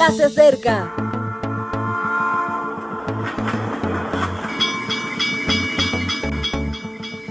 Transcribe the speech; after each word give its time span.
ya 0.00 0.10
se 0.12 0.24
acerca. 0.24 0.94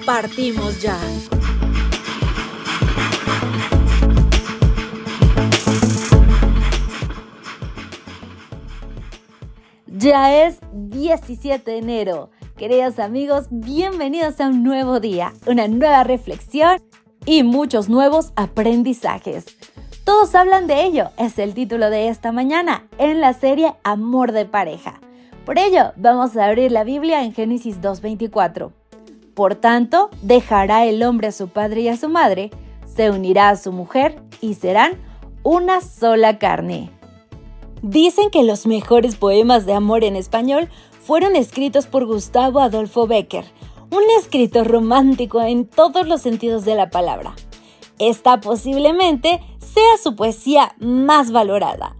Partimos 0.05 0.79
ya. 0.79 0.95
Ya 9.87 10.45
es 10.45 10.59
17 10.71 11.71
de 11.71 11.77
enero. 11.77 12.29
Queridos 12.55 12.99
amigos, 12.99 13.47
bienvenidos 13.49 14.39
a 14.39 14.47
un 14.47 14.63
nuevo 14.63 14.99
día, 14.99 15.33
una 15.47 15.67
nueva 15.67 16.03
reflexión 16.03 16.79
y 17.25 17.41
muchos 17.41 17.89
nuevos 17.89 18.31
aprendizajes. 18.35 19.58
Todos 20.09 20.33
hablan 20.33 20.65
de 20.65 20.85
ello, 20.85 21.11
es 21.17 21.37
el 21.37 21.53
título 21.53 21.91
de 21.91 22.07
esta 22.07 22.31
mañana 22.31 22.87
en 22.97 23.21
la 23.21 23.33
serie 23.33 23.75
Amor 23.83 24.31
de 24.31 24.45
pareja. 24.45 24.99
Por 25.45 25.59
ello, 25.59 25.93
vamos 25.97 26.35
a 26.35 26.47
abrir 26.47 26.71
la 26.71 26.83
Biblia 26.83 27.23
en 27.23 27.31
Génesis 27.31 27.79
2.24. 27.79 28.71
Por 29.35 29.53
tanto, 29.53 30.09
dejará 30.23 30.87
el 30.87 31.03
hombre 31.03 31.27
a 31.27 31.31
su 31.31 31.49
padre 31.49 31.81
y 31.81 31.89
a 31.89 31.95
su 31.95 32.09
madre, 32.09 32.49
se 32.87 33.11
unirá 33.11 33.49
a 33.49 33.55
su 33.55 33.71
mujer 33.71 34.19
y 34.41 34.55
serán 34.55 34.93
una 35.43 35.79
sola 35.79 36.39
carne. 36.39 36.89
Dicen 37.83 38.31
que 38.31 38.41
los 38.41 38.65
mejores 38.65 39.15
poemas 39.15 39.67
de 39.67 39.73
amor 39.73 40.03
en 40.03 40.15
español 40.15 40.69
fueron 41.03 41.35
escritos 41.35 41.85
por 41.85 42.07
Gustavo 42.07 42.61
Adolfo 42.61 43.05
Becker, 43.05 43.45
un 43.91 44.03
escritor 44.19 44.65
romántico 44.65 45.39
en 45.43 45.67
todos 45.67 46.07
los 46.07 46.23
sentidos 46.23 46.65
de 46.65 46.73
la 46.73 46.89
palabra. 46.89 47.35
Esta 47.99 48.39
posiblemente 48.39 49.41
sea 49.73 49.97
su 50.01 50.15
poesía 50.15 50.75
más 50.79 51.31
valorada. 51.31 51.95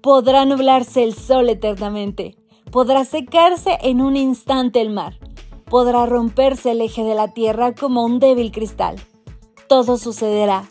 Podrá 0.00 0.44
nublarse 0.44 1.02
el 1.02 1.14
sol 1.14 1.48
eternamente, 1.48 2.36
podrá 2.70 3.04
secarse 3.04 3.78
en 3.82 4.00
un 4.00 4.16
instante 4.16 4.80
el 4.80 4.90
mar, 4.90 5.18
podrá 5.70 6.06
romperse 6.06 6.72
el 6.72 6.80
eje 6.80 7.04
de 7.04 7.14
la 7.14 7.28
tierra 7.28 7.74
como 7.74 8.04
un 8.04 8.18
débil 8.18 8.52
cristal. 8.52 8.96
Todo 9.68 9.96
sucederá. 9.96 10.64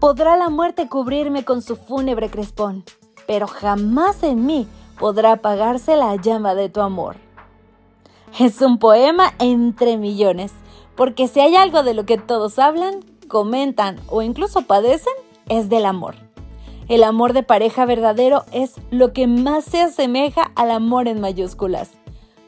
Podrá 0.00 0.36
la 0.36 0.50
muerte 0.50 0.88
cubrirme 0.88 1.44
con 1.44 1.62
su 1.62 1.76
fúnebre 1.76 2.28
crespón, 2.28 2.84
pero 3.26 3.46
jamás 3.46 4.22
en 4.22 4.44
mí 4.44 4.66
podrá 4.98 5.32
apagarse 5.32 5.96
la 5.96 6.16
llama 6.16 6.54
de 6.54 6.68
tu 6.68 6.80
amor. 6.80 7.16
Es 8.38 8.60
un 8.60 8.78
poema 8.78 9.32
entre 9.38 9.96
millones, 9.96 10.52
porque 10.96 11.28
si 11.28 11.40
hay 11.40 11.56
algo 11.56 11.82
de 11.82 11.94
lo 11.94 12.04
que 12.04 12.18
todos 12.18 12.58
hablan, 12.58 13.00
comentan 13.28 13.98
o 14.08 14.22
incluso 14.22 14.62
padecen, 14.62 15.12
es 15.48 15.68
del 15.68 15.86
amor. 15.86 16.16
El 16.88 17.02
amor 17.02 17.32
de 17.32 17.42
pareja 17.42 17.86
verdadero 17.86 18.44
es 18.52 18.74
lo 18.90 19.12
que 19.12 19.26
más 19.26 19.64
se 19.64 19.80
asemeja 19.80 20.52
al 20.54 20.70
amor 20.70 21.08
en 21.08 21.20
mayúsculas. 21.20 21.92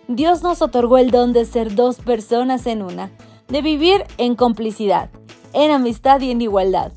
Dios 0.09 0.43
nos 0.43 0.63
otorgó 0.63 0.99
el 0.99 1.11
don 1.11 1.33
de 1.33 1.45
ser 1.45 1.75
dos 1.75 1.97
personas 1.97 2.67
en 2.67 2.83
una, 2.83 3.11
de 3.49 3.63
vivir 3.63 4.05
en 4.19 4.37
complicidad, 4.37 5.11
en 5.53 5.71
amistad 5.71 6.21
y 6.21 6.31
en 6.31 6.43
igualdad. 6.43 6.93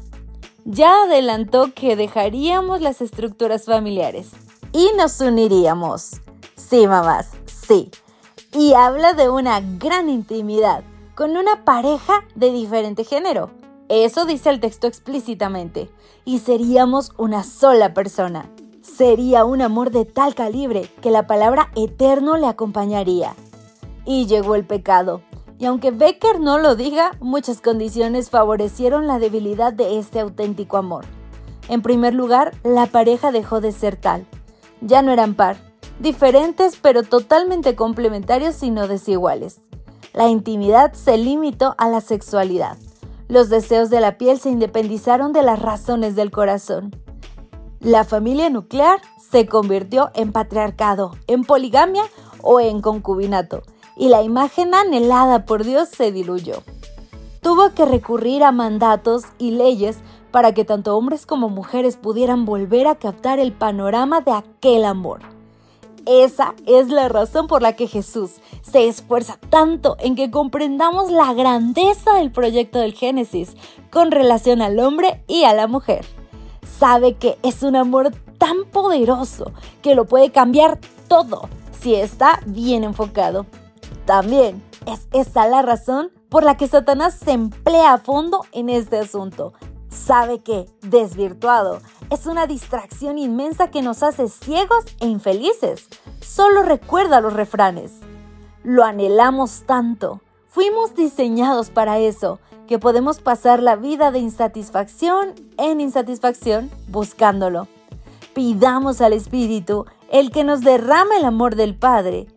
Ya 0.65 1.03
adelantó 1.03 1.73
que 1.73 1.95
dejaríamos 1.95 2.81
las 2.81 3.01
estructuras 3.01 3.65
familiares 3.65 4.31
y 4.73 4.89
nos 4.97 5.19
uniríamos. 5.21 6.21
Sí, 6.55 6.85
mamás, 6.85 7.31
sí. 7.45 7.89
Y 8.53 8.73
habla 8.73 9.13
de 9.13 9.29
una 9.29 9.61
gran 9.61 10.09
intimidad 10.09 10.83
con 11.15 11.37
una 11.37 11.63
pareja 11.63 12.25
de 12.35 12.51
diferente 12.51 13.03
género. 13.03 13.49
Eso 13.89 14.25
dice 14.25 14.51
el 14.51 14.59
texto 14.59 14.85
explícitamente. 14.85 15.89
Y 16.23 16.39
seríamos 16.39 17.11
una 17.17 17.43
sola 17.43 17.93
persona. 17.95 18.49
Sería 18.81 19.45
un 19.45 19.61
amor 19.61 19.89
de 19.89 20.05
tal 20.05 20.35
calibre 20.35 20.89
que 21.01 21.09
la 21.11 21.25
palabra 21.25 21.71
eterno 21.75 22.37
le 22.37 22.47
acompañaría. 22.47 23.35
Y 24.05 24.27
llegó 24.27 24.53
el 24.55 24.65
pecado. 24.65 25.21
Y 25.57 25.65
aunque 25.65 25.91
Becker 25.91 26.39
no 26.39 26.59
lo 26.59 26.75
diga, 26.75 27.11
muchas 27.19 27.61
condiciones 27.61 28.29
favorecieron 28.29 29.07
la 29.07 29.19
debilidad 29.19 29.73
de 29.73 29.99
este 29.99 30.19
auténtico 30.19 30.77
amor. 30.77 31.05
En 31.67 31.81
primer 31.81 32.13
lugar, 32.13 32.53
la 32.63 32.85
pareja 32.85 33.31
dejó 33.31 33.59
de 33.59 33.71
ser 33.71 33.95
tal. 33.95 34.25
Ya 34.81 35.01
no 35.01 35.11
eran 35.11 35.33
par, 35.33 35.57
diferentes 35.99 36.77
pero 36.81 37.03
totalmente 37.03 37.75
complementarios 37.75 38.61
y 38.63 38.71
no 38.71 38.87
desiguales. 38.87 39.61
La 40.13 40.29
intimidad 40.29 40.93
se 40.93 41.17
limitó 41.17 41.75
a 41.77 41.89
la 41.89 42.01
sexualidad. 42.01 42.77
Los 43.29 43.49
deseos 43.49 43.91
de 43.91 44.01
la 44.01 44.17
piel 44.17 44.39
se 44.39 44.49
independizaron 44.49 45.33
de 45.33 45.43
las 45.43 45.61
razones 45.61 46.15
del 46.15 46.31
corazón. 46.31 46.95
La 47.79 48.03
familia 48.03 48.49
nuclear 48.49 49.01
se 49.31 49.45
convirtió 49.45 50.09
en 50.15 50.31
patriarcado, 50.31 51.11
en 51.27 51.43
poligamia 51.43 52.01
o 52.41 52.59
en 52.59 52.81
concubinato, 52.81 53.61
y 53.95 54.09
la 54.09 54.23
imagen 54.23 54.73
anhelada 54.73 55.45
por 55.45 55.63
Dios 55.63 55.89
se 55.89 56.11
diluyó. 56.11 56.63
Tuvo 57.41 57.75
que 57.75 57.85
recurrir 57.85 58.43
a 58.43 58.51
mandatos 58.51 59.25
y 59.37 59.51
leyes 59.51 59.99
para 60.31 60.55
que 60.55 60.65
tanto 60.65 60.97
hombres 60.97 61.27
como 61.27 61.49
mujeres 61.49 61.97
pudieran 61.97 62.45
volver 62.45 62.87
a 62.87 62.95
captar 62.95 63.37
el 63.37 63.53
panorama 63.53 64.21
de 64.21 64.31
aquel 64.31 64.85
amor. 64.85 65.38
Esa 66.05 66.55
es 66.65 66.89
la 66.89 67.09
razón 67.09 67.47
por 67.47 67.61
la 67.61 67.73
que 67.73 67.87
Jesús 67.87 68.35
se 68.61 68.87
esfuerza 68.87 69.37
tanto 69.49 69.95
en 69.99 70.15
que 70.15 70.31
comprendamos 70.31 71.11
la 71.11 71.33
grandeza 71.33 72.13
del 72.13 72.31
proyecto 72.31 72.79
del 72.79 72.93
Génesis 72.93 73.55
con 73.91 74.11
relación 74.11 74.61
al 74.61 74.79
hombre 74.79 75.23
y 75.27 75.43
a 75.43 75.53
la 75.53 75.67
mujer. 75.67 76.05
Sabe 76.79 77.15
que 77.15 77.37
es 77.43 77.63
un 77.63 77.75
amor 77.75 78.11
tan 78.37 78.65
poderoso 78.71 79.51
que 79.81 79.95
lo 79.95 80.05
puede 80.05 80.31
cambiar 80.31 80.79
todo 81.07 81.49
si 81.79 81.95
está 81.95 82.39
bien 82.45 82.83
enfocado. 82.83 83.45
También 84.05 84.63
es 84.85 85.07
esa 85.11 85.47
la 85.47 85.61
razón 85.61 86.11
por 86.29 86.43
la 86.43 86.57
que 86.57 86.67
Satanás 86.67 87.15
se 87.15 87.31
emplea 87.31 87.93
a 87.93 87.97
fondo 87.97 88.45
en 88.51 88.69
este 88.69 88.97
asunto, 88.97 89.53
sabe 89.89 90.39
que 90.39 90.65
desvirtuado 90.81 91.81
es 92.09 92.25
una 92.25 92.47
distracción 92.47 93.17
inmensa 93.17 93.69
que 93.69 93.81
nos 93.81 94.03
hace 94.03 94.29
ciegos 94.29 94.85
e 94.99 95.07
infelices. 95.07 95.87
Solo 96.21 96.63
recuerda 96.63 97.21
los 97.21 97.33
refranes. 97.33 97.93
Lo 98.63 98.83
anhelamos 98.83 99.63
tanto, 99.65 100.21
fuimos 100.47 100.95
diseñados 100.95 101.69
para 101.69 101.99
eso, 101.99 102.39
que 102.67 102.77
podemos 102.77 103.19
pasar 103.19 103.63
la 103.63 103.75
vida 103.75 104.11
de 104.11 104.19
insatisfacción 104.19 105.33
en 105.57 105.81
insatisfacción 105.81 106.69
buscándolo. 106.87 107.67
Pidamos 108.33 109.01
al 109.01 109.13
Espíritu 109.13 109.85
el 110.11 110.31
que 110.31 110.43
nos 110.43 110.61
derrame 110.61 111.17
el 111.17 111.25
amor 111.25 111.55
del 111.55 111.75
Padre, 111.75 112.27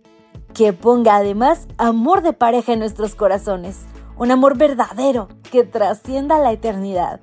que 0.55 0.73
ponga 0.73 1.17
además 1.17 1.67
amor 1.79 2.23
de 2.23 2.33
pareja 2.33 2.73
en 2.73 2.79
nuestros 2.79 3.15
corazones, 3.15 3.81
un 4.17 4.31
amor 4.31 4.57
verdadero 4.57 5.29
que 5.51 5.65
trascienda 5.65 6.39
la 6.39 6.53
eternidad. 6.53 7.21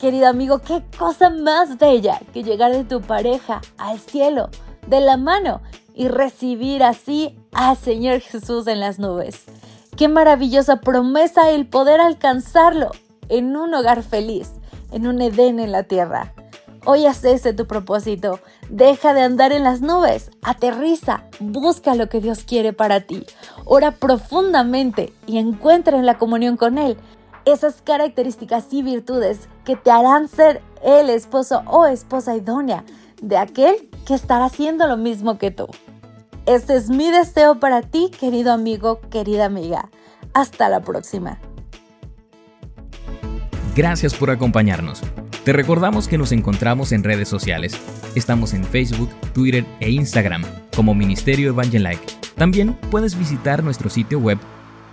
Querido 0.00 0.28
amigo, 0.28 0.60
qué 0.60 0.82
cosa 0.98 1.28
más 1.28 1.76
bella 1.76 2.22
que 2.32 2.42
llegar 2.42 2.72
de 2.72 2.84
tu 2.84 3.02
pareja 3.02 3.60
al 3.76 3.98
cielo 3.98 4.48
de 4.86 5.02
la 5.02 5.18
mano 5.18 5.60
y 5.94 6.08
recibir 6.08 6.82
así 6.82 7.38
al 7.52 7.76
Señor 7.76 8.20
Jesús 8.20 8.66
en 8.66 8.80
las 8.80 8.98
nubes. 8.98 9.44
Qué 9.98 10.08
maravillosa 10.08 10.76
promesa 10.76 11.50
el 11.50 11.66
poder 11.66 12.00
alcanzarlo 12.00 12.92
en 13.28 13.54
un 13.54 13.74
hogar 13.74 14.02
feliz, 14.02 14.52
en 14.90 15.06
un 15.06 15.20
Edén 15.20 15.60
en 15.60 15.70
la 15.70 15.82
tierra. 15.82 16.32
Hoy 16.86 17.04
haz 17.04 17.22
ese 17.24 17.52
tu 17.52 17.66
propósito. 17.66 18.40
Deja 18.70 19.12
de 19.12 19.20
andar 19.20 19.52
en 19.52 19.64
las 19.64 19.82
nubes, 19.82 20.30
aterriza, 20.40 21.24
busca 21.40 21.94
lo 21.94 22.08
que 22.08 22.22
Dios 22.22 22.44
quiere 22.44 22.72
para 22.72 23.02
ti. 23.02 23.26
Ora 23.66 23.90
profundamente 23.90 25.12
y 25.26 25.36
encuentra 25.36 25.98
en 25.98 26.06
la 26.06 26.16
comunión 26.16 26.56
con 26.56 26.78
Él 26.78 26.96
esas 27.52 27.82
características 27.82 28.72
y 28.72 28.82
virtudes 28.82 29.48
que 29.64 29.76
te 29.76 29.90
harán 29.90 30.28
ser 30.28 30.62
el 30.82 31.10
esposo 31.10 31.62
o 31.66 31.86
esposa 31.86 32.36
idónea 32.36 32.84
de 33.20 33.36
aquel 33.36 33.88
que 34.06 34.14
estará 34.14 34.46
haciendo 34.46 34.86
lo 34.86 34.96
mismo 34.96 35.38
que 35.38 35.50
tú. 35.50 35.66
Este 36.46 36.76
es 36.76 36.88
mi 36.88 37.10
deseo 37.10 37.60
para 37.60 37.82
ti, 37.82 38.10
querido 38.18 38.52
amigo, 38.52 39.00
querida 39.10 39.44
amiga. 39.44 39.90
Hasta 40.32 40.68
la 40.68 40.80
próxima. 40.80 41.38
Gracias 43.76 44.14
por 44.14 44.30
acompañarnos. 44.30 45.00
Te 45.44 45.52
recordamos 45.52 46.06
que 46.08 46.18
nos 46.18 46.32
encontramos 46.32 46.92
en 46.92 47.02
redes 47.02 47.28
sociales. 47.28 47.72
Estamos 48.14 48.52
en 48.52 48.64
Facebook, 48.64 49.08
Twitter 49.32 49.64
e 49.80 49.90
Instagram 49.90 50.42
como 50.74 50.94
Ministerio 50.94 51.50
Evangelike. 51.50 52.02
También 52.36 52.74
puedes 52.90 53.18
visitar 53.18 53.62
nuestro 53.62 53.88
sitio 53.88 54.18
web 54.18 54.38